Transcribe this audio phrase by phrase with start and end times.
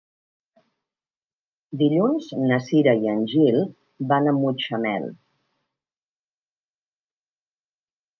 [1.81, 3.59] Dilluns na Cira i en Gil
[4.13, 5.05] van a Mutxamel.